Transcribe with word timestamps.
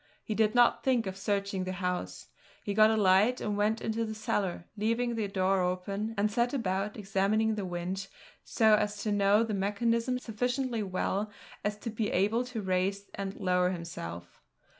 He 0.23 0.33
did 0.33 0.55
not 0.55 0.83
think 0.83 1.05
of 1.05 1.15
searching 1.15 1.63
the 1.63 1.73
house. 1.73 2.29
He 2.63 2.73
got 2.73 2.89
a 2.89 2.97
light 2.97 3.39
and 3.39 3.55
went 3.55 3.81
into 3.81 4.03
the 4.03 4.15
cellar, 4.15 4.65
leaving 4.75 5.13
the 5.13 5.27
door 5.27 5.61
open, 5.61 6.15
and 6.17 6.31
set 6.31 6.55
about 6.55 6.97
examining 6.97 7.53
the 7.53 7.65
winch, 7.67 8.07
so 8.43 8.73
as 8.73 8.99
to 9.03 9.11
know 9.11 9.43
the 9.43 9.53
mechanism 9.53 10.17
sufficiently 10.17 10.81
well 10.81 11.29
as 11.63 11.77
to 11.77 11.91
be 11.91 12.09
able 12.09 12.43
to 12.45 12.63
raise 12.63 13.11
and 13.13 13.35
lower 13.39 13.69
himself. 13.69 14.41